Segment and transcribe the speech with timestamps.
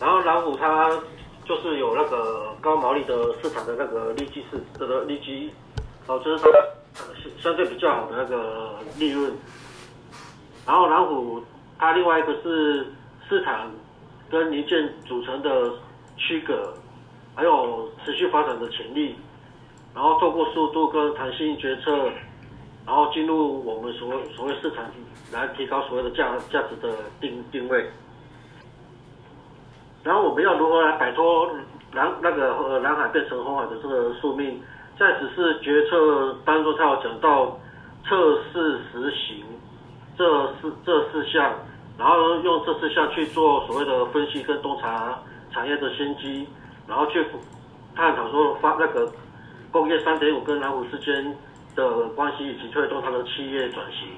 [0.00, 0.90] 然后南虎它
[1.44, 5.50] 就是有那个高毛利的市场的那个利基市这个利基，
[6.06, 6.50] 哦，就是它
[7.38, 9.32] 相对比较好的那个利润。
[10.66, 11.42] 然后南虎
[11.78, 12.92] 它另外一个是
[13.28, 13.70] 市场
[14.30, 15.72] 跟零件组成的
[16.16, 16.74] 区隔，
[17.34, 19.14] 还有持续发展的潜力。
[19.94, 21.90] 然后透过速度跟弹性决策，
[22.84, 24.84] 然后进入我们所所谓市场，
[25.32, 27.90] 来提高所谓的价价值的定定位。
[30.06, 31.50] 然后我们要如何来摆脱
[31.92, 34.62] 蓝那个呃蓝海变成红海的这个宿命？
[34.96, 37.58] 在指示决策当中，他有讲到
[38.08, 39.44] 测试实行
[40.16, 41.52] 这四这四项，
[41.98, 45.18] 然后用这四项去做所谓的分析跟洞察
[45.52, 46.48] 产业的先机，
[46.86, 47.26] 然后去
[47.94, 49.10] 探讨说发那个。
[49.72, 51.36] 工业三点五跟蓝五之间
[51.74, 54.08] 的关系，以及推动它的企业转型，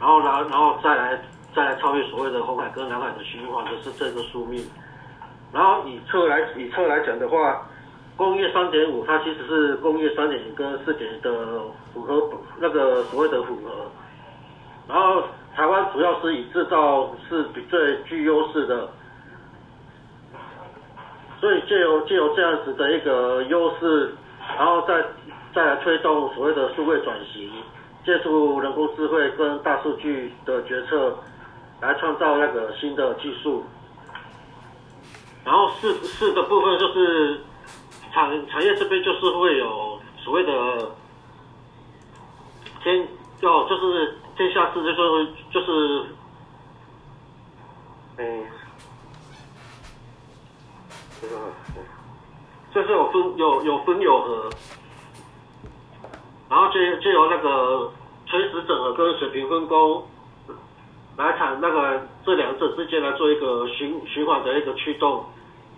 [0.00, 1.22] 然后然然后再来
[1.58, 4.64] 再来超越所谓的红海跟蓝海的循环，就是这个宿命。
[5.52, 7.66] 然后以车来以车来讲的话，
[8.16, 11.30] 工业三点五它其实是工业三点零跟四点零的
[11.92, 13.90] 符合那个所谓的符合。
[14.86, 15.24] 然后
[15.56, 18.88] 台湾主要是以制造是最具优势的，
[21.40, 24.14] 所以借由借由这样子的一个优势。
[24.56, 25.04] 然后再
[25.52, 27.50] 再来推动所谓的数位转型，
[28.04, 31.18] 借助人工智慧跟大数据的决策，
[31.80, 33.64] 来创造那个新的技术。
[35.44, 37.40] 然后四四个部分就是
[38.12, 40.90] 产产业这边就是会有所谓的
[42.82, 43.08] 天
[43.40, 46.06] 要就是天下事就是就是，
[48.18, 48.46] 嗯，
[51.20, 51.34] 这个。
[52.70, 54.50] 就是有分有有分有合，
[56.50, 57.90] 然后就就由那个
[58.26, 60.06] 垂直整合跟水平分工
[61.18, 65.24] 来谈那个这两者之间来做一个循循环的一个驱动，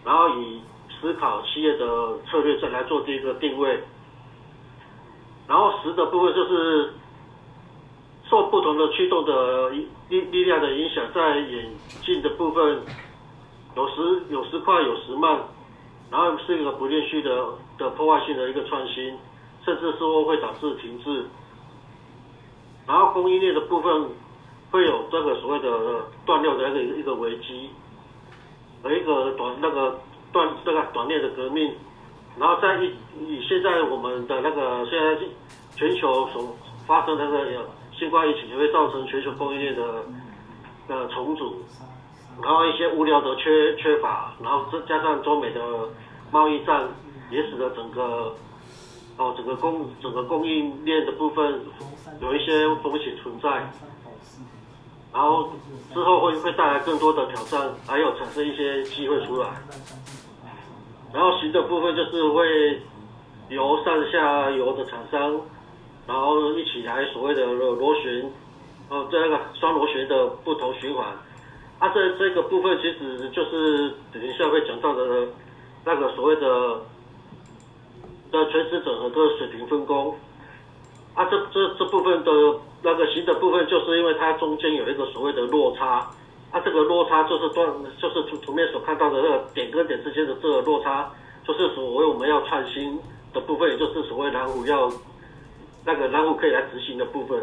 [0.05, 0.61] 然后以
[1.01, 3.83] 思考企业的策略再来做这个定位，
[5.49, 6.93] 然后十的部分就是
[8.29, 11.73] 受不同的驱动的力力量的影响，在演
[12.05, 12.83] 进的部分
[13.75, 15.41] 有时有时快有时慢。
[16.11, 17.47] 然后是一个不连续的
[17.79, 19.17] 的破坏性的一个创新，
[19.65, 21.25] 甚至说会导致停滞。
[22.85, 24.11] 然后供应链的部分
[24.71, 27.71] 会有这个所谓的断料的一个一个危机，
[28.83, 30.01] 和一个短那个
[30.33, 31.73] 断这个短链的革命。
[32.39, 35.21] 然后在以以现在我们的那个现在
[35.77, 40.05] 全球所发生的那个新冠疫情，也会造成全球供应链的
[40.87, 41.63] 的重组。
[42.41, 45.61] 然后一些物料的缺缺乏，然后再加上中美的
[46.31, 46.89] 贸易战，
[47.31, 48.35] 也使得整个
[49.19, 51.61] 哦整个供整个供应链的部分
[52.23, 53.71] 有一些风险存在，
[55.13, 55.51] 然后
[55.93, 59.49] 之后会会带来更多的挑战，还有产生一些机会出来。
[61.13, 62.81] 然后行的部分就是会
[63.49, 65.41] 由上下游的厂商，
[66.07, 68.31] 然后一起来所谓的螺旋，
[68.89, 71.07] 哦这个双螺旋的不同循环。
[71.81, 75.27] 啊，这这个部分其实就是等一下会讲到的，
[75.85, 76.81] 那个所谓的
[78.31, 80.15] 的垂直整合跟水平分工。
[81.15, 82.31] 啊，这这这部分的
[82.83, 86.11] 那个新的部分，就是因为它中间有一个所谓的落差。
[86.53, 91.09] 啊，这个落差就是断，就是图图面所看到的那个点跟点之间的这个落差，
[91.47, 92.99] 就是所谓我们要创新
[93.33, 94.91] 的部分，也就是所谓蓝湖要
[95.85, 97.41] 那个蓝湖可以来执行的部分。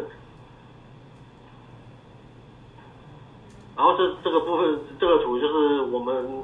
[3.74, 6.42] 然后这这个部分，这个图就是我们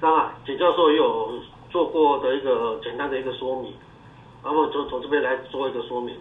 [0.00, 1.32] 刚啊简教授也有
[1.72, 3.74] 做过的一个简单的一个说明，
[4.44, 6.14] 然后从从这边来做一个说明。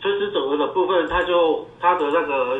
[0.00, 2.58] 垂直整合的部分，它就它的那个，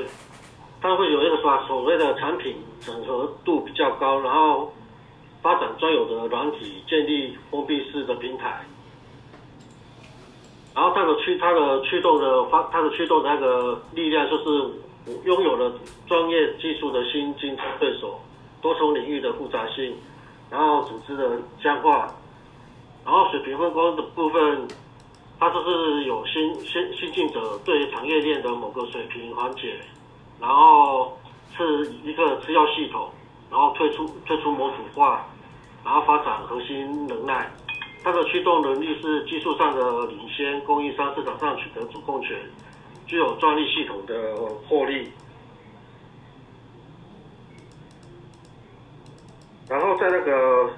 [0.80, 4.72] 它会有一个说所谓的产品整合度比较高，然后
[5.42, 8.64] 发展专有的软体，建立封闭式的平台，
[10.74, 14.70] 然后它的驱它的驱动的发它的驱动的那个力量就是。
[15.26, 15.70] 拥有了
[16.06, 18.18] 专业技术的新竞争对手，
[18.62, 19.94] 多重领域的复杂性，
[20.50, 22.10] 然后组织的僵化，
[23.04, 24.66] 然后水平分工的部分，
[25.44, 29.78] 它就是有新新新进者对产业链的某个水平缓解，
[30.40, 31.18] 然后
[31.54, 33.10] 是一个次要系统，
[33.50, 35.26] 然后推出推出模组化，
[35.84, 37.52] 然后发展核心能耐，
[38.02, 42.38] 它的驱动能力是技术上的领先，供应商市场上取得主控权。
[43.06, 44.34] 具有专利系统的
[44.66, 45.12] 获利，
[49.68, 50.70] 然后在那个，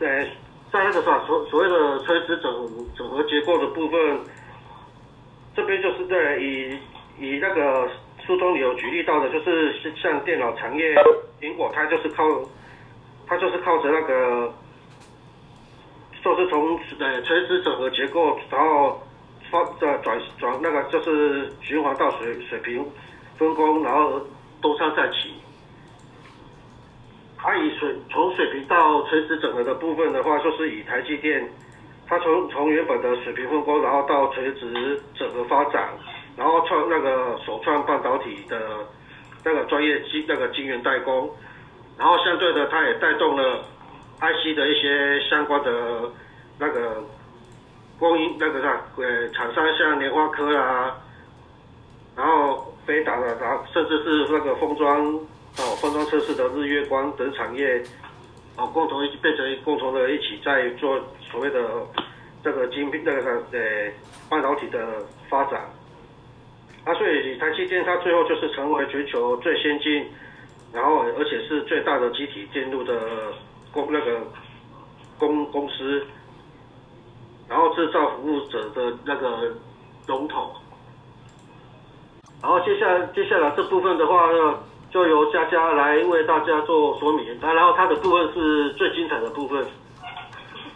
[0.00, 0.26] 在
[0.72, 4.20] 在那个啥所所谓的垂直整整合结构的部分，
[5.56, 6.78] 这边就是在以
[7.18, 7.90] 以那个
[8.24, 10.94] 书中有举例到的，就是像电脑产业，
[11.40, 12.24] 苹果它就是靠，
[13.26, 14.52] 它就是靠着那个，
[16.22, 19.02] 就是从呃垂直整合结构，然后
[19.50, 22.86] 发转转转那个就是循环到水水平
[23.36, 24.20] 分工，然后
[24.62, 25.34] 东山再起。
[27.42, 31.48] 它以水从水平到垂直整合的部分的话，就是以台积电，
[32.06, 35.88] 它从从原本的水平分工，然后到垂直整合发展。
[36.36, 38.58] 然后创那个首创半导体的
[39.44, 41.30] 那个专业晶那个晶圆代工，
[41.98, 43.62] 然后相对的，它也带动了
[44.20, 46.10] IC 的一些相关的
[46.58, 47.02] 那个
[47.98, 50.96] 供应那个啥呃厂商，像联发科啊，
[52.16, 55.18] 然后飞达的，然后甚至是那个封装
[55.58, 57.82] 哦封装测试的日月光等产业
[58.56, 61.00] 哦，共同变成共同的一起在做
[61.30, 61.60] 所谓的
[62.42, 63.92] 这个晶片那个呃
[64.28, 65.60] 半导体的发展。
[66.84, 70.06] 啊，所以台积电它最后就是成为全球最先进，
[70.72, 73.32] 然后而且是最大的集体电路的
[73.70, 74.26] 公那个
[75.18, 76.02] 公公司，
[77.48, 79.54] 然后制造服务者的那个
[80.06, 80.54] 龙头。
[82.40, 84.58] 然后接下来接下来这部分的话呢，
[84.90, 87.38] 就由佳佳来为大家做说明。
[87.40, 89.66] 然后它的部分是最精彩的部分。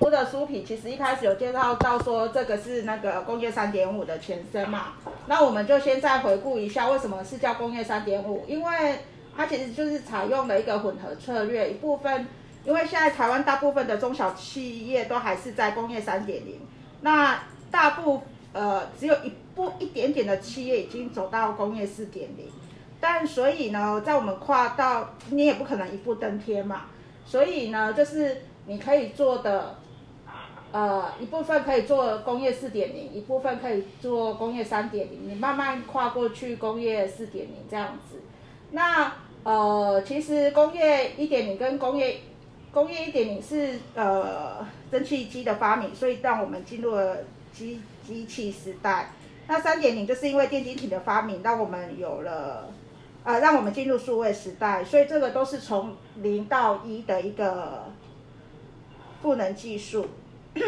[0.00, 4.94] 我的书皮其实一开始有介绍到说，这个是那个工业三点五的前身嘛，
[5.26, 8.98] 那我们就先再回顾一下为什么是叫工业三点五，因为
[9.36, 12.26] 它其实就是采用了一个混合策略，一部分
[12.64, 16.60] 因为现在台湾大部分的中小企业都还是在工业三点零，
[17.00, 17.38] 那
[17.70, 18.22] 大部
[18.52, 22.46] 呃只有一部一点点的企业已经走到工业四点零，
[23.06, 26.86] 但所以呢，在我们跨到你也不可能一步登天嘛，
[27.26, 29.76] 所以呢，就是你可以做的。
[30.72, 38.16] 呃，一部分可以做工业四点零，一部分可以做工业三点零，你慢慢跨过去工业四点零这样子。
[38.72, 39.12] 那
[39.44, 42.16] 呃，其实工业一点零跟工业
[42.72, 47.18] 工业一点零是呃蒸汽机的发明，所以让我们进入了
[47.52, 49.10] 机机器时代。
[49.46, 52.68] 那三点零就是因为电晶体的发明，让我们有了
[53.24, 57.90] 呃让我们进入数位时代，所以这个都是从零到一的一个
[59.22, 60.06] 赋能技术。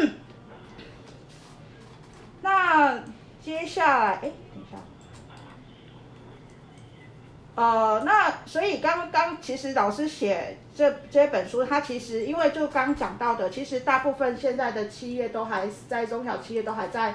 [2.42, 3.02] 那
[3.42, 4.78] 接下来，哎，等一下，
[7.56, 17.14] 呃，那所以刚刚其实老师写这这本书，它其实因为就刚讲到的，其实大部分现在的企业都还在中小企业都还在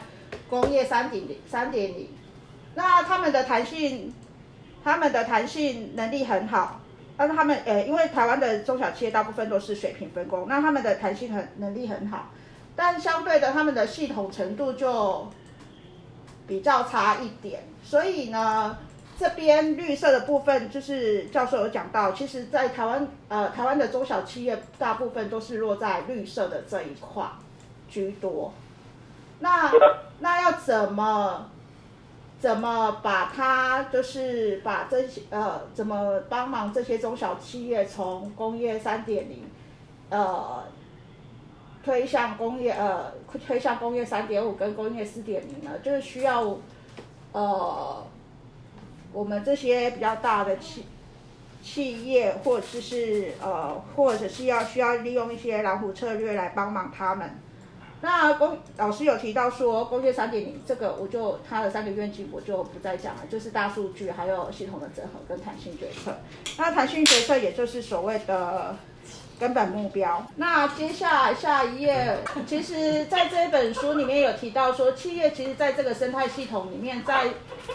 [0.49, 2.09] 工业三点零三点零，
[2.75, 4.13] 那他们的弹性，
[4.83, 6.81] 他们的弹性能力很好，
[7.15, 12.29] 但是他们呃，因为台湾的中小企业大部分都是水平分工，那他们的弹性很能力很好。
[12.75, 15.29] 但相对的，他们的系统程度就
[16.47, 18.77] 比较差一点，所以呢，
[19.19, 27.23] 这边绿色的部分就是教授有讲到，其实，在台湾呃，台湾的中小企业大部分都是落在绿色的这一块
[27.87, 28.53] 居多。
[29.39, 29.71] 那
[30.19, 31.49] 那要怎么
[32.41, 39.43] 怎么把它就是把这些呃，怎么帮忙这些中小企业从工业三点零
[40.09, 40.63] 呃。
[41.83, 43.11] 推向工业呃，
[43.43, 46.55] 推向工业三点五跟工业四点零呢，就是需要，
[47.31, 48.05] 呃，
[49.11, 50.85] 我们这些比较大的企
[51.63, 57.31] 企业，或者是呃，或者是要需要利用一些老虎策略来帮忙他们。
[58.01, 66.17] 那工老师有提到说，工业三点零这个，我就它的三个愿景我就不再讲了，就是大数据，还有系统的整合跟弹性决策。
[66.57, 68.75] 那弹性决策也就是所谓的。
[69.39, 70.23] 根本目标。
[70.35, 72.15] 那接下来下一页，
[72.45, 77.25] 其实在这本书里面有提到说，企业其实在这个生态系统里面，在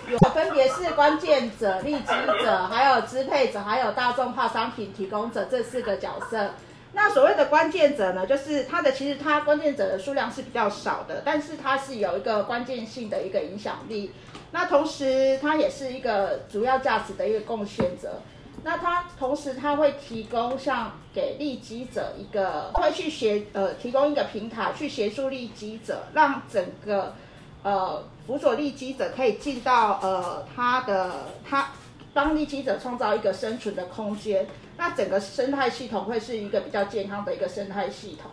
[0.09, 2.07] 有分别是关键者、利基
[2.45, 6.51] 者、还有支配者、还有大众化商品提供者这四个角色。
[6.93, 14.13] 那所谓的关键者呢，就是它的其实它关键者的数量是比较少的，但是它是有一个关键性的一个影响力。
[14.53, 18.23] 那同时它也是一个主要价值的一个贡献者。
[18.63, 27.15] 那它同时，它会提供像给利基者一个，会去协呃提供一个平台去协助利基者，让整个
[27.63, 31.13] 呃辅佐利基者可以进到呃他的
[31.49, 31.69] 他
[32.15, 34.47] 帮利基者创造一个生存的空间。
[34.77, 38.31] 那整个生态系统会是一个比较健康的一个生态系统。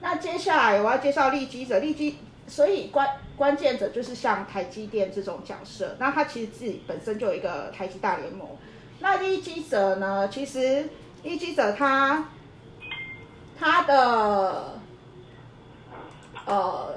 [0.00, 8.46] 那接下来我要介绍利基者，利基所以关关键者就是像台积电这种角色，那它其实自己本身就有一个台积大联盟。
[9.00, 10.28] 那利基者呢？
[10.28, 10.88] 其实
[11.22, 12.28] 利基者他
[13.58, 14.78] 他的
[16.44, 16.94] 呃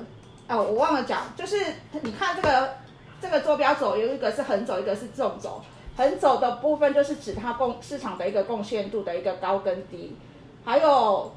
[0.48, 1.58] 哦，我忘了讲，就是
[2.02, 2.76] 你看这个
[3.22, 5.62] 这个坐标轴有一个是横轴，一个是纵轴。
[5.98, 10.16] 横轴的部分就是指它贡市场的一个贡献度的一个高跟低，
[10.64, 11.34] 还有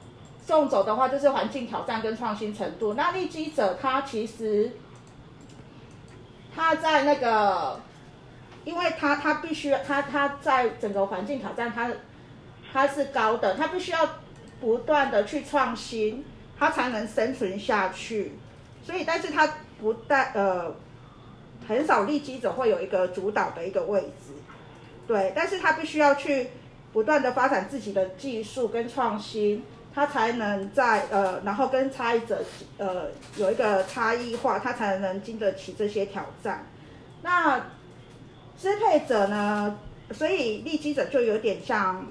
[0.47, 2.93] 纵轴的话就是环境挑战跟创新程度。
[2.93, 4.71] 那利基者它其实
[6.55, 7.81] 它在那个，
[8.65, 11.91] 因为它它必须它它在整个环境挑战它
[12.71, 14.07] 它是高的，它必须要
[14.61, 16.23] 不断的去创新，
[16.59, 18.33] 它才能生存下去。
[18.85, 20.75] 所以，但是它不带呃。
[21.69, 24.33] 很少利基者会有一个主导的一个位置，
[25.11, 26.51] 对，但是他必须要去
[26.93, 32.45] 不断的发展自己的技术跟创新，他才能在呃，然后跟差异者
[32.79, 36.65] 呃有一个差异化，他才能经得起这些挑战。
[37.23, 37.59] 那
[38.57, 39.77] 支配者呢？
[40.13, 42.07] 所以利基者就有点像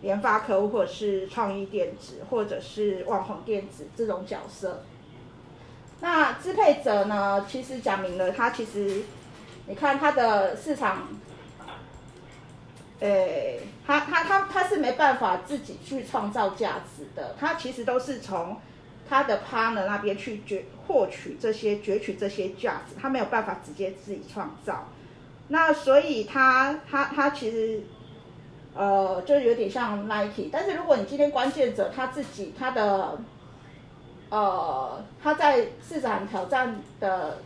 [0.00, 4.84] 联发科或者是创意电子或者是旺宏电子这种角色。
[6.00, 7.44] 那支配者呢？
[7.50, 9.02] 其实讲明了，他其实，
[9.66, 11.08] 你看他的市场，
[13.08, 18.56] 诶、他他他他是没办法自己去创造价值的，他其实都是从
[19.08, 24.88] 他的 partner 那边去攫获取这些攫取这些价值，他没有办法直接自己创造。
[25.48, 27.82] 那所以他他他其实，
[28.74, 33.18] 呃，就有点像 Nike，但是如果你今天关键者他自己他的。
[34.30, 37.38] 呃，他在市场挑战的，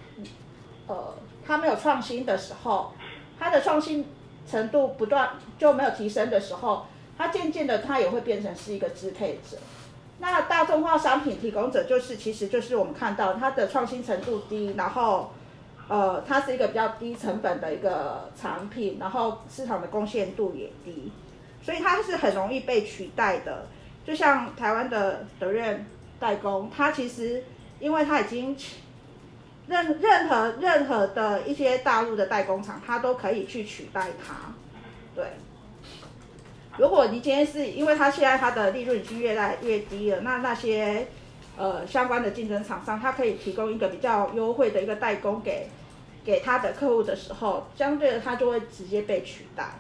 [0.87, 2.95] 呃，他没有创新的时候，
[3.39, 4.07] 他的创新
[4.49, 6.87] 程度不断就没有提升的时候，
[7.19, 9.59] 它渐渐的它也会变成是一个支配者。
[10.21, 15.33] 那大众化商品提供者就是，其实就是我们看到它的创新程度低，然后，
[15.89, 21.13] 呃，它是一个比较低成本的一个产品，然后市场的贡献度也低，
[21.63, 23.67] 所以它是很容易被取代的。
[24.07, 25.85] 就像台湾的德润。
[26.21, 27.45] 代工，它其实，
[27.79, 28.57] 因为它已经
[29.69, 34.53] 任任何任何的一些大陆的代工厂，它都可以去取代它。
[35.15, 35.25] 对，
[36.79, 41.09] 如果你今天是因为它现在它的利润已经越来越低了，那那些
[41.57, 45.69] 呃相关的竞争厂商，它可以提供一个比较优惠的一个代工给
[46.25, 49.75] 给他的客户的时候，相对的它就会直接被取代。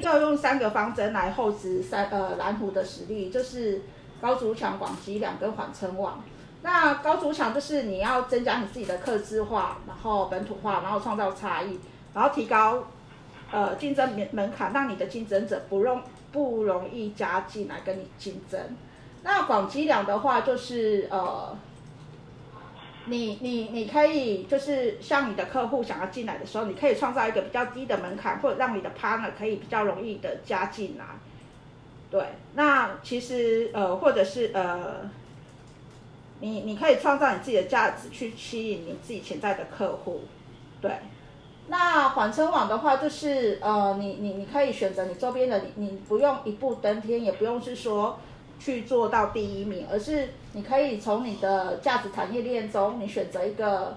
[0.00, 3.80] 要用三个方针来厚植三呃蓝湖的实力，就是。
[4.22, 6.22] 高筑墙、广积粮跟缓称网。
[6.60, 11.80] 那高筑墙就是你要增加你自己的客制化，然后本土化，然后创造差异，
[12.12, 12.84] 然后提高
[13.50, 16.02] 呃竞争门门槛，让你的竞争者不容
[16.32, 18.60] 不容易加进来跟你竞争。
[19.22, 21.56] 那广积粮的话，就是呃，
[23.06, 31.04] 你你你可以就是像你的客户想要进来的时候，你可以创造一个比较低的门槛，或者让你的 partner 可以比较容易的加进来。
[32.10, 35.08] 对，那其实呃，或者是呃，
[36.40, 40.22] 你你可以创造你自己的价值去吸引你自己潜在的客户。
[40.80, 40.90] 对，
[41.70, 48.18] 那缓称网的话，就是呃，你你你可以选择你周边的，你你不用一步登天，也不用是说
[48.58, 53.96] 去做到第一名，而是你可以从你的价值产业链中，你选择一个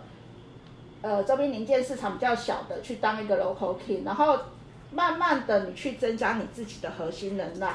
[1.02, 4.38] 呃周边零件市场比较小的去当一个 local king，然后
[4.92, 7.74] 慢慢的你去增加你自己的核心能耐。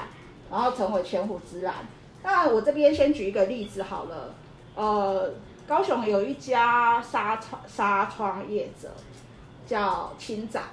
[0.50, 1.74] 然后成为千户之蓝。
[2.22, 4.32] 那我这边先举一个例子好了，
[4.74, 5.30] 呃，
[5.66, 8.88] 高雄有一家纱窗纱窗业者
[9.68, 10.64] 叫青展，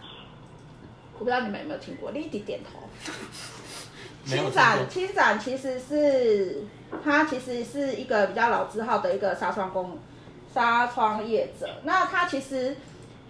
[1.14, 2.80] 我不知道你们有没有听过，立即点头。
[4.26, 6.64] 青展青展其实是
[7.04, 10.00] 它其实是一个比较老字号的一个纱窗工
[10.54, 11.70] 纱窗业者。
[11.84, 12.78] 那他其实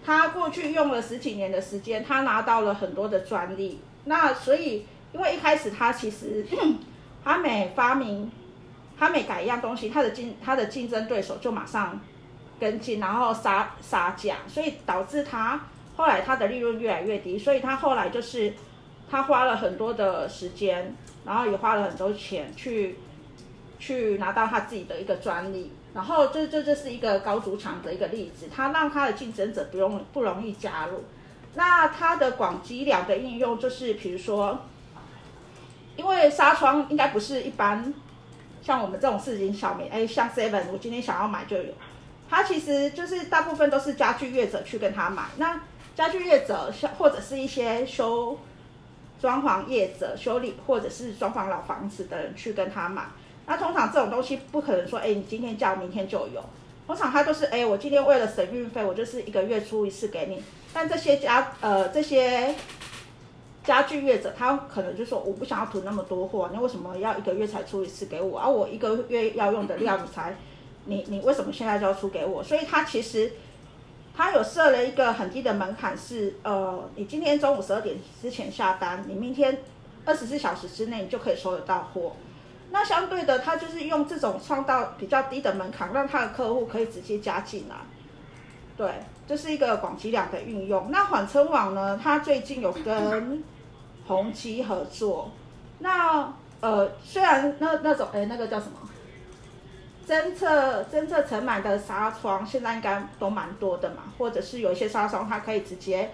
[0.04, 3.80] 他过去用了十几年的时间，他拿到了很多的专利。
[4.04, 4.86] 那所以。
[5.12, 6.44] 因为一开始他其实，
[7.24, 8.30] 他每发明，
[8.98, 11.98] 他每改一样东西，他的竞他的竞争对手就马上
[12.58, 15.60] 跟进，然后杀杀价，所以导致他
[15.96, 18.52] 后来他的利润越来越低，所以他后来就是
[19.10, 20.94] 他花了很多的时间，
[21.24, 22.98] 然后也花了很多钱去
[23.78, 31.04] 去拿到他自己的一个专利，然后这这这是一个高筑墙的一个例子，他让他的竞争者不用不容易加入。
[31.54, 34.58] 那他的广积粮的应用就是比如说。
[35.98, 37.94] 因为纱窗应该不是一般
[38.60, 41.72] 像我们这种市井小民，哎，像 Seven，我今天想要买就有。
[42.28, 45.24] 它其实就是大部分都是家具业者去跟他买。
[45.36, 45.60] 那
[45.94, 48.38] 家具业者像或者是一些修
[49.20, 53.04] 装潢业者修理或者是装潢老房子的人去跟他买。
[53.46, 56.42] 那通常这种东西不可能说，哎，你今天叫明天就有。
[56.86, 60.42] 通常他都是，哎，我今天为了省运费，我就是一个月出一次给你。
[60.72, 62.54] 但这些家呃这些。
[63.64, 68.38] 家具业者他可能就说，我不想要囤那么多货，你为什么要一个月才出一次给我？
[68.38, 70.36] 而、啊、我一个月要用的量你才，
[70.86, 72.42] 你你为什么现在就要出给我？
[72.42, 73.32] 所以他其实
[74.16, 79.58] 他有设了一个很低的门槛，是呃，你今天中午十二点之前下单，你明天
[80.04, 82.12] 二十四小时之内你就可以收得到货。
[82.70, 87.76] 那相对的，他就是用这种创造比较低的门槛，让他的客户可以直接加进来。
[88.76, 88.90] 对，
[89.26, 90.90] 这是一个广积量的运用。
[90.90, 93.42] 那缓称网呢，它最近有跟
[94.06, 95.30] 宏基合作。
[95.78, 98.72] 那呃，虽然那那种哎，那个叫什么？
[100.06, 106.08] 侦测侦测尘螨的纱窗现在应该都蛮多的嘛，或者是有一些纱窗它可以直接，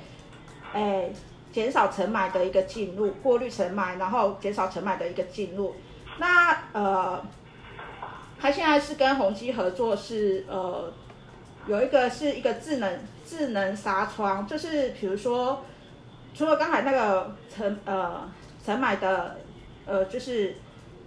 [0.72, 1.10] 哎，
[1.52, 5.74] 减少尘螨的一个进入，过滤尘螨，然后减少尘螨的一个进入。
[6.16, 7.22] 那呃，
[8.40, 10.90] 它现在是跟宏基合作，是呃，
[11.66, 15.62] 有一个是一个智能智能纱窗，就是比如说，
[16.34, 18.26] 除了刚才那个尘呃
[18.64, 19.36] 尘螨的
[19.84, 20.56] 呃就是。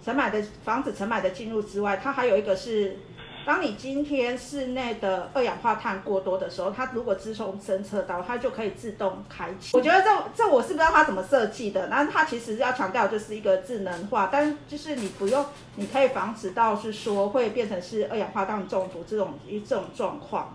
[0.06, 2.96] 尘螨的防止尘螨的进入之外，它还有一个是，
[3.44, 9.76] 当你今天室内的二氧化碳过多的时候，它如果自动侦测到，它就可以自动开启。
[9.76, 15.44] 我觉得这这我是不知道它怎么设计的，那它其实要强调就是一个智能化，但就是你不用，
[15.74, 20.54] 你可以防止到是说会变成是二氧化碳中毒这种一这种状况。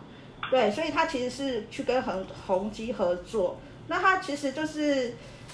[0.49, 5.13] 对，所以它其实是去跟恒宏基合作，那它其实就是。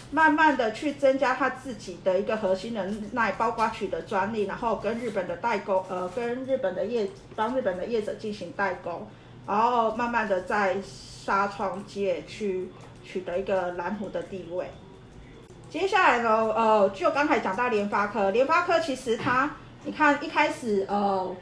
[0.10, 9.06] 慢慢的去增加他自己的一个核心能耐，包括取得专利，然后跟日本的代工，呃，跟日本的业帮日本的业者进行代工，
[9.46, 12.70] 然后慢慢的在纱窗界去
[13.04, 14.68] 取得一个蓝湖的地位。
[15.70, 19.52] 接下来呢，呃，就刚才讲到联发科，联发科其实它，
[19.84, 21.36] 你看一开始，呃，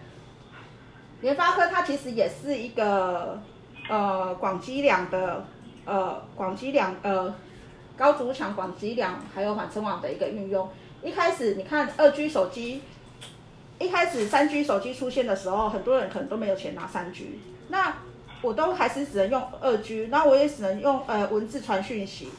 [1.21, 3.39] 联发科它其实也是一个，
[3.87, 5.45] 呃，广积粮的，
[5.85, 7.31] 呃，广积粮，呃。
[7.97, 10.69] 高筑墙、广积量，还有缓存网的一个运用。
[11.01, 12.81] 一开始你看二 G 手机，
[13.79, 17.95] 一开始三 G 手机出现的时候，很多人可能都没有钱拿三 G，那
[18.41, 22.29] 我都还是只能用二 G，那我也只能用呃文字传讯息。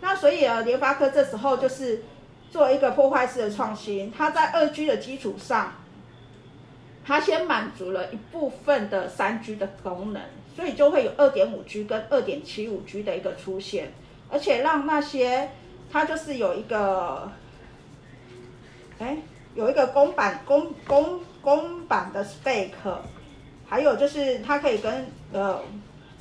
[0.00, 2.02] 那所以呃，联发科这时候就是
[2.50, 5.74] 做一个破坏式的创新，它在二 G 的基础上，
[7.04, 10.22] 它先满足了一部分的三 G 的功能，
[10.56, 13.92] 所以就会有二点五 G 跟二点七五 G 的一个出现。
[14.30, 15.48] 而且让那些，
[15.92, 17.30] 它就是有一个，
[18.98, 19.16] 哎，
[19.54, 22.70] 有一个公版公公公版的 spec，
[23.68, 25.62] 还有就是它可以跟呃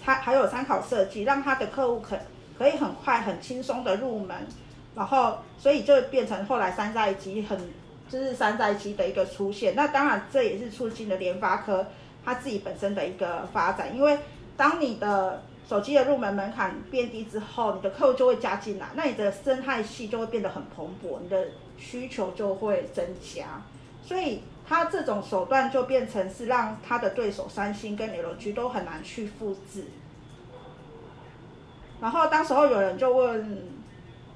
[0.04, 2.16] 参还有参考设计，让他的客户可
[2.56, 4.38] 可以很快很轻松的入门，
[4.94, 7.58] 然后所以就变成后来山寨机很
[8.08, 9.74] 就是山寨机的一个出现。
[9.76, 11.88] 那当然这也是促进了联发科
[12.24, 14.20] 它自己本身的一个发展，因为
[14.56, 15.42] 当你的。
[15.67, 21.47] 手机的入门门槛变低之后，你的客户就会加进来，那你的生态系就会变得很蓬勃，你的
[21.78, 23.62] 需求就会增加。
[24.06, 29.86] 所以他这种手段就变成是让他的对手三星跟 LG 都很难去复制。
[32.02, 33.63] 然后当时候有人就问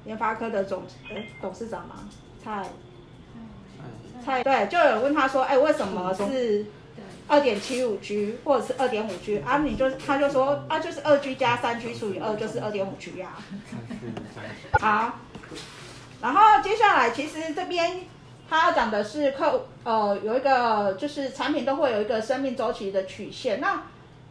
[0.06, 2.08] 联发科的总哎董事长嘛，
[2.42, 2.66] 蔡
[4.24, 6.66] 蔡对，就有人问他说，哎为什么是？
[7.28, 13.34] 二点七五 G 或者是二点五 G 啊，你就他就说啊，就是二 G 加三 G 除以二就是二点五 G 呀。
[14.80, 15.20] 好，
[16.22, 18.02] 然后接下来其实这边
[18.50, 23.60] 他要讲的是客呃有一个就是产品都会有一个生命周期的曲线。
[23.60, 23.84] 那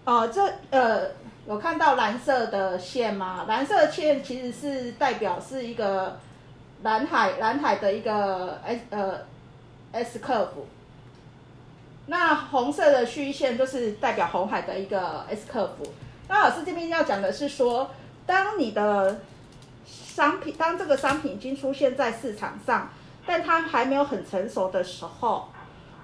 [0.04, 1.08] 呃这呃
[1.46, 3.44] 有看到蓝色的线吗？
[3.46, 6.18] 蓝色的线其实是代表是一个
[6.82, 9.18] 蓝海蓝海的一个 S 呃
[9.92, 10.64] S curve。
[12.06, 15.84] 那红色的虚线就是代表红海的一个 S 客服。
[16.28, 17.90] 那老师这边要讲的是说，
[18.24, 19.20] 当你的
[19.84, 22.90] 商品，当这个商品已经出现在市场上，
[23.26, 25.48] 但它还没有很成熟的时候，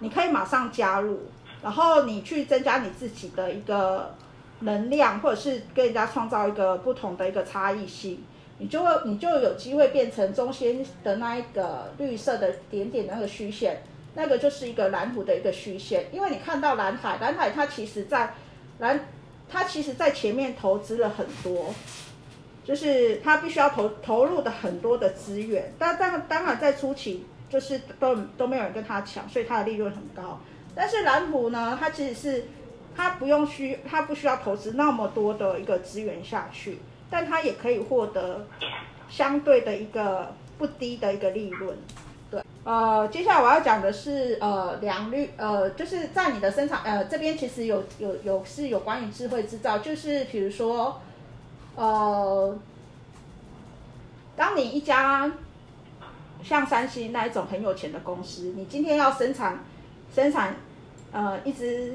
[0.01, 1.21] 你可以马上加入，
[1.63, 4.15] 然后你去增加你自己的一个
[4.61, 8.25] 能量，或者是跟人家创造一个不同的一个差异性，
[8.59, 13.83] 你就会你就有机会变成中间的那一个绿色的点点那个虚线。
[14.15, 18.35] 那个就是一个蓝湖的一个虚线，因为你看到蓝海，蓝海它其实在
[18.79, 19.09] 蓝，
[19.49, 21.75] 它其实在前面投资了很多，
[22.65, 30.39] 就是它必须要投投入的很多的资源，但当当然在初期就是都都没有人跟他抢，所以它的利润很高。
[30.75, 32.45] 但是蓝湖呢，它其实是
[32.97, 36.79] 它不用需它不需要投资那么多的一个资源下去，
[37.11, 38.47] 但它也可以获得
[39.09, 41.77] 相对的一个不低的一个利润。
[42.65, 51.01] 呃，接下来我要讲的是，呃，良率，呃，就是在你的生产，呃，这边其实有有有是有关于智慧制造，就是比如说，
[51.75, 52.57] 呃，
[54.37, 55.33] 当你一家
[56.45, 59.59] 像三星那一种很有钱的公司，你今天要生产
[60.15, 60.55] 生产，
[61.11, 61.95] 呃，一只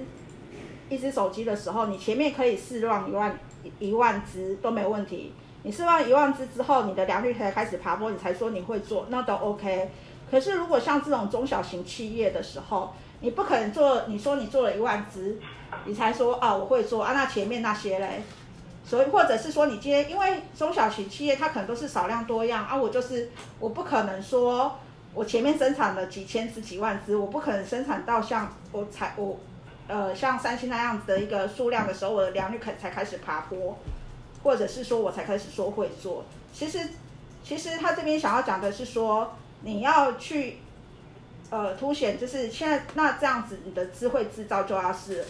[0.89, 3.39] 一只手机的时候，你前面可以试放一万
[3.80, 5.32] 一万只都没问题。
[5.63, 9.89] 你试放一万只之后，你的良率才开始爬坡，你才说你会做，那都 OK。
[10.29, 15.39] 可是如果像这种中小型企业的时候，你不可能做，你说你做了一万只，
[15.85, 18.21] 你才说啊我会做啊，那前面那些嘞？
[18.85, 24.77] 所以或者是说你今天因为中小型企业它可能都是少量多样啊，我就是我不可能说
[25.13, 29.37] 我前面生产了几千只几万只，我不可能生产到像我才我
[29.87, 33.77] 呃像三星那样子的一个数量的时候，我的良率才开始爬坡，
[34.43, 36.23] 或者是说我才开始说会做。
[36.53, 36.79] 其实
[37.43, 40.57] 其实他这边想要讲的是说你要去。
[41.49, 45.23] 呃，凸显就是现在那这样子，你的智慧制造就要是，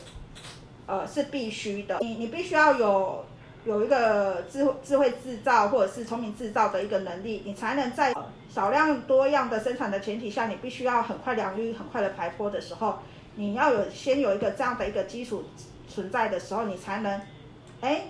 [0.87, 1.99] 呃，是必须的。
[1.99, 3.23] 你你必须要有
[3.65, 8.15] 有一个智慧智慧制造或者是聪明制造的一个能力，你才能在
[8.49, 12.97] 少量多样的生产的前提下，你必须要很快良率很快的排坡的时候，
[13.35, 15.43] 你要有先有一个这样的一个基础
[15.87, 17.21] 存在的时候，你才能，
[17.81, 18.05] 哎，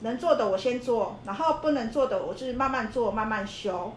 [0.00, 3.92] 能做的我先做，然后不能做的我就是慢慢做慢慢修，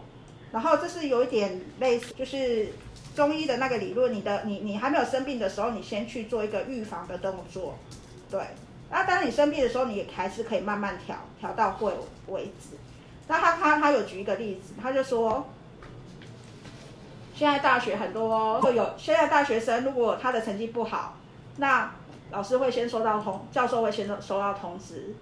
[0.54, 2.72] 然后这是有一点类似就是。
[3.14, 7.78] 中医的那个理论，你的你你还没有生病的时候，你先去做一个预防的动作，
[8.28, 8.40] 对。
[8.90, 11.92] 那当你生病的时候，你也还是可以慢慢调，调到会
[12.26, 12.76] 为止。
[13.28, 15.46] 那他他他有举一个例子，他就说，
[17.36, 21.16] 现在大学很多哦会有，现在大学生如果他的成绩不好，
[21.58, 21.92] 那
[22.32, 25.14] 老师会先收到通，教授会先收到通知，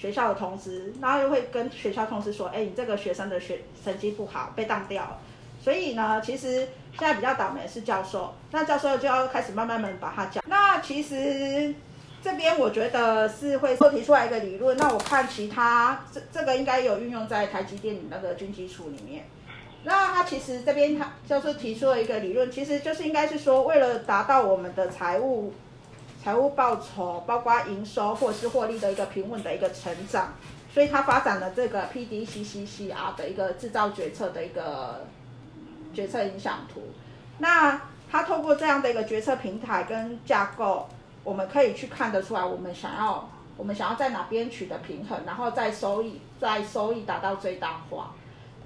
[0.00, 5.18] 学校的通知，然后又会跟学校通知说，哎，你这个学生的学成绩不好，被当掉了。
[5.62, 6.66] 所以呢，其实
[6.98, 10.40] 现在比较倒霉的是教授，那教授就要开始慢慢慢把他教。
[10.46, 11.74] 那其实
[12.22, 19.26] 这边我觉得是会提出来一个理论，那我看其他这这个应该有运用在台积电那个军机处里面。
[19.84, 25.52] 那他其实这边他教授提出了一个理论，其实就是应该是说，为了达到我们的财务
[26.22, 30.34] 财务报酬，包括营收或是获利的一个平稳的一个成长，
[30.72, 35.06] 所以他发展了这个 PDCCCR 的一个制造决策的一个。
[35.92, 36.80] 决策影响图，
[37.38, 40.88] 那它透过这样的一个决策平台跟架构，
[41.24, 48.14] 我们可以去看得出来，我们想要我们想要在哪边取得平衡，然后再收益，再收益达到最大化。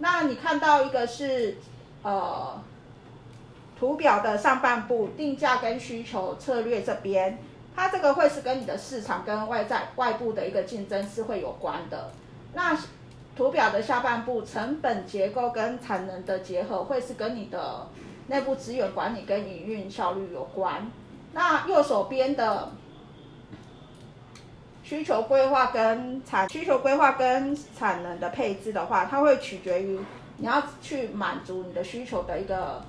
[0.01, 1.57] 那你看到一个是
[2.03, 2.63] 呃
[3.79, 7.39] 图表的上半部定价跟需求策略这边，
[7.75, 12.13] 它这个会是跟你的市场跟外在外部的一个竞争是会有关的。
[12.55, 12.79] 那
[13.37, 17.89] 图表的下半部，成本结构跟产能的结合，会是跟你的
[18.29, 20.91] 内部资源管理跟营运效率有关。
[21.33, 22.71] 那右手边的
[24.85, 29.99] 需求规划跟产需求规划跟产能的配置的话，它会取决于
[30.37, 32.85] 你要去满足你的需求的一个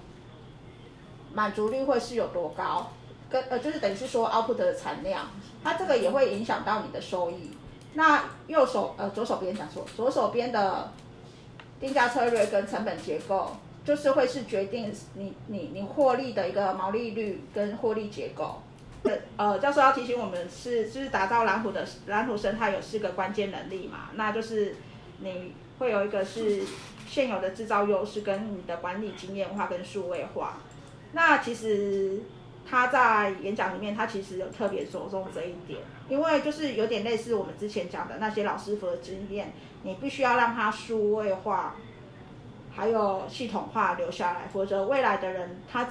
[1.35, 2.91] 满足率会是有多高，
[3.29, 5.27] 跟呃就是等于是说 output 的产量，
[5.61, 7.51] 它这个也会影响到你的收益。
[7.93, 10.91] 那右手呃左手边讲说，左手边的
[11.79, 13.51] 定价策略跟成本结构，
[13.83, 18.61] 就是会是决定你你你获利的一个毛利率跟获利结构。
[19.37, 24.75] 呃，教授要提醒我们是，就是打造蓝图的蓝图生态有四个关键能力嘛，那就是
[25.19, 26.63] 你会有一个是
[27.07, 30.57] 现有的制造优势跟你的管理经验化跟数位化。
[31.15, 32.21] 那其实。
[32.67, 41.75] 他在演讲里面，他其实有特别着重这一点，因为就是有点类似我们之前讲的那些老师傅的经验，你必须要让他数位化，
[42.75, 45.87] 还有系统化留下来，否则未来的人他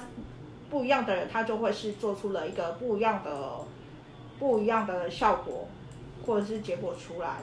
[0.69, 3.53] 不一样的人，他就会是做出了一个不一样的
[4.37, 5.69] 不一样的效果
[6.25, 7.37] 或者是结果出来，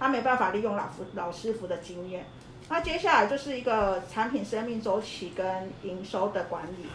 [0.00, 2.26] 他没办法利用老师老师傅的经验。
[2.68, 6.88] 那接下来就是一个产品生命周期跟营收的管理。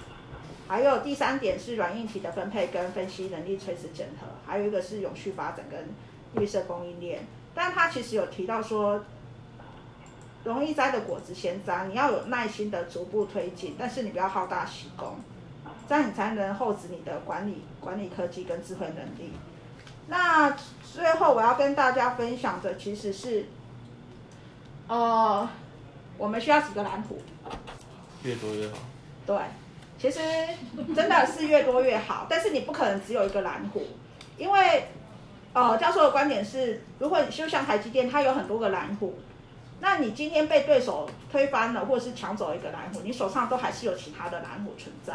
[0.70, 5.84] 还有第三点是软硬体的分配跟分析能力垂直整合，还有一个是永续发展跟
[6.36, 7.26] 绿色供应链。
[7.56, 9.04] 但他其实有提到说，
[10.44, 15.16] 容易摘的果子先摘，你要有耐心的逐步推进，但是你不要好大喜功，
[15.88, 19.34] 这样你才能厚植你的管理管理科技跟智慧能力。
[20.08, 20.56] 那
[20.94, 23.48] 最后我要跟大家分享的其实是，
[24.88, 25.50] 呃，
[26.20, 27.20] 我们需要几个蓝图，
[28.22, 28.78] 越多越好。
[29.26, 29.36] 对。
[30.02, 30.18] 其实
[30.96, 33.86] 真的是越多越好，但是你不可能只有一个蓝虎，
[34.38, 34.88] 因为，
[35.52, 39.20] 呃，教授的观点是，如果你就像台积电，它有很多个蓝虎，
[39.82, 45.14] 那你今天被对手推翻了，或者是抢走一个蓝虎，你手上都还是有其他的蓝虎存在。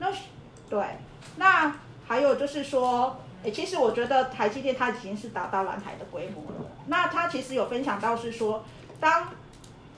[0.00, 0.08] 那
[0.68, 0.84] 对，
[1.36, 1.72] 那
[2.08, 6.68] 还有就是说，诶，其实我觉得台积电它已经是达到蓝海的规模了。
[6.86, 8.64] 那它其实有分享到是说，
[8.98, 9.28] 当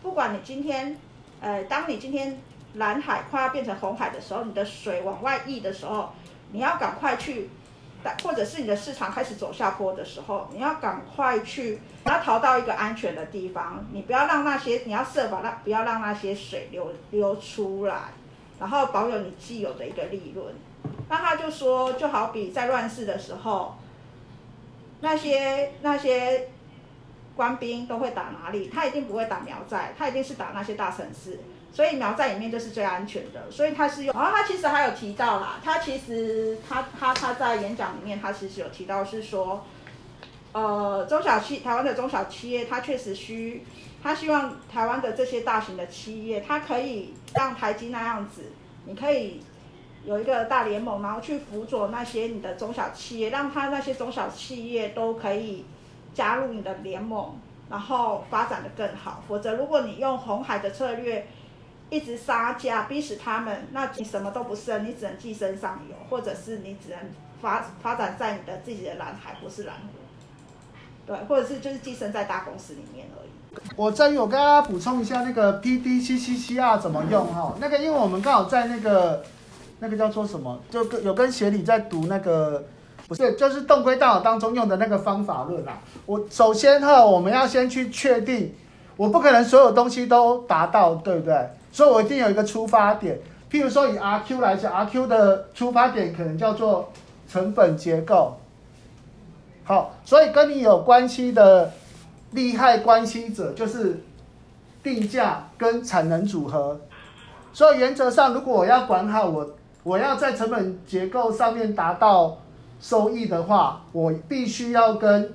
[0.03, 0.99] 不管你今天，
[1.41, 2.39] 呃，当你今天。
[2.75, 6.11] 蓝海快要变成红海的时候，你的水往外溢的时候，
[6.53, 7.51] 你要赶快去
[8.23, 18.09] 或者是你的市场开始走下坡的时候，你要赶快去，你要逃到一个安全的地方，你不要让那些，你要设法让不要让那些水流流出来，
[18.59, 20.47] 然后保有你既有的一个利润。
[21.09, 23.77] 那他就说，就好比在乱世的时候，
[25.01, 26.49] 那些那些
[27.37, 28.69] 官兵都会打哪里？
[28.69, 31.39] 他一定不会打苗寨，他一定是打那些大城市。
[31.73, 34.15] 所以苗寨里面就是最安全的，所以他是用。
[34.15, 39.65] 然后他其实还有提到啦，他其实他他他在演讲里面，他其实有提到是说，
[40.53, 43.65] 呃，中小企台湾的中小企业，他确实需，
[44.03, 48.53] 他希望台湾的这些大型的企业，他可以像台积那样子，
[48.85, 49.41] 你可以
[50.05, 55.65] 有一个大联盟，然后去辅佐那些你的中小企业，让他那些中小企业都可以
[56.13, 57.39] 加入你的联盟，
[57.71, 59.25] 然后发展得更好。
[59.27, 61.27] 否则，如果你用红海的策略，
[61.93, 66.99] 一直杀价，逼死他们，那你什么都不剩，你只能寄生上游，或者是你只能
[67.43, 69.99] 发发展在你的自己的蓝海，不是蓝湖，
[71.07, 73.31] 对，或者是就是寄生在大公司里面而已。
[73.77, 79.23] 我这里我跟大家补充一下那个 PDCCCR 怎么用哈，那个因为我们刚好在那个
[79.81, 82.65] 那个叫做什么，就跟有跟协理在读那个，
[83.07, 85.79] 不是，就是动规大脑当中用的那个方法论啊。
[86.07, 88.55] 我首先哈，我们要先去确定，
[88.97, 91.51] 我不可能所有东西都达到，对不对？
[91.73, 93.19] 所以我一定有一个出发点，
[93.51, 96.93] 譬如说以 RQ 来讲，RQ 的出发点可能叫做
[97.27, 98.37] 成本结构。
[99.65, 101.73] 好，所以跟你有关系的
[102.33, 104.03] 利害关系者就是
[104.83, 106.79] 定价跟产能组合。
[107.55, 109.51] 所以原则上，如果我要管好我，
[109.83, 112.37] 我要在成本结构上面达到
[112.83, 115.33] 收益的话，我必须要跟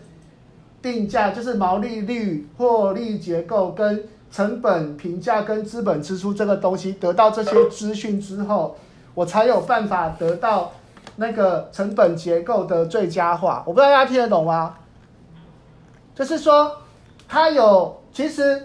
[0.83, 4.07] 定价，就是毛利率、获利结构跟。
[4.37, 8.77] 成本评价跟资本支出这个东西得到这些资讯之后，
[9.15, 10.71] 我才有办法得到
[11.15, 13.63] 那个成本结构的最佳化。
[13.65, 14.75] 我不知道大家听得懂吗？
[16.13, 16.71] 就是说，
[17.27, 18.61] 它有其实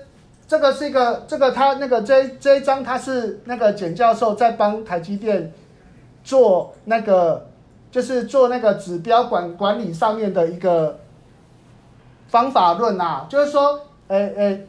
[0.47, 5.51] 这个是一个这个他那个这这一章他是那个简教授在帮台积电
[6.23, 7.49] 做那个
[7.91, 10.99] 就是做那个指标管管理上面的一个
[12.29, 14.67] 方法论啊，就是说，诶诶。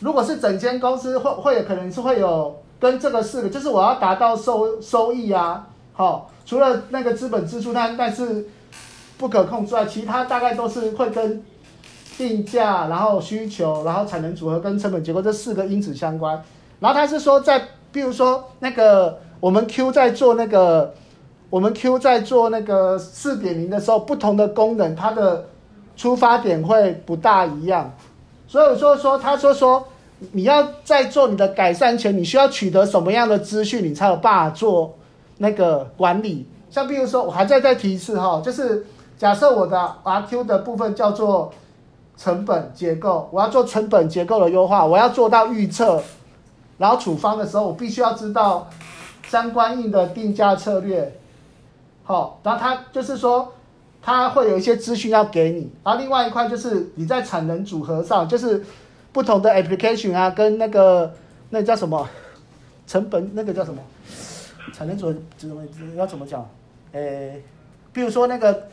[0.00, 8.46] 如果是整间公司会会有可能是会有跟这个四个，就是我要达到收收益啊，好，除了那个资本支出它但是
[9.16, 11.42] 不可控之外，其他大概都是会跟
[12.18, 16.42] 定价，然后需求，然后产能组合跟成本结构这四个因子相关。
[16.80, 20.94] 然后他是说在，比如说那个我们 Q 在做那个
[21.48, 25.46] 我们 Q 在做那个四点零的时候，不同的功能它的
[25.96, 27.90] 出发点会不大一样。
[28.48, 29.86] 所以说说，他说说，
[30.32, 34.94] 你要在做你的改善前，你需要取得什么样的资讯，你才有办法做
[35.38, 36.48] 那个管理。
[36.70, 38.86] 像比如说，我还再再提一次哈，就是
[39.18, 41.52] 假设我的 RQ 的部分叫做
[42.16, 46.00] 成本结构，我要做成本结构的优化，我要做到预测，
[46.78, 48.68] 然后处方的时候，我必须要知道
[49.28, 51.18] 相关应的定价策略。
[52.04, 53.52] 好，然后他就是说。
[54.06, 58.64] 它会有一些资讯要给你，然后另外一块就是你在产能组合上，就是
[59.12, 61.12] 不同的 application 啊，跟那个
[61.50, 62.08] 那叫什么
[62.86, 63.80] 成本，那个叫什么
[64.72, 65.60] 产能组合怎么
[65.96, 66.48] 要怎么讲？
[66.92, 67.42] 诶，
[67.92, 68.68] 比如说那个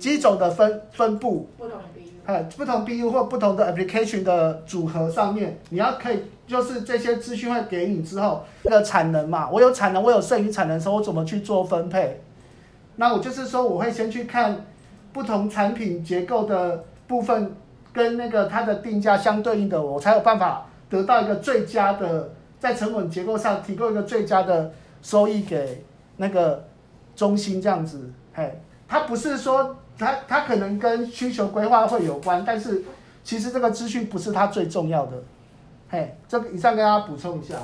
[0.00, 1.78] 机种的分分布，不同
[2.26, 12.22] BU，不同 BU 或不同的 application 的组合上面，你要可以就是这些资讯会给你之后，那个产能嘛，我有产能，我有剩余产能的时候，我怎么去做分配？
[12.96, 14.64] 那我就是说，我会先去看
[15.12, 17.54] 不同产品结构的部分
[17.92, 25.84] 跟那个它的定价相对应的，我才有办法得到一个最佳的，在成本结构上提供一个最佳的收益给
[26.16, 26.64] 那个
[27.16, 28.10] 中心这样子。
[28.32, 32.82] 嘿，它不是说它它可能跟需求规划会有关，但是
[33.22, 35.12] 其实这个资讯不是它最重要的。
[35.88, 37.56] 嘿，这个以上跟大家补充一下。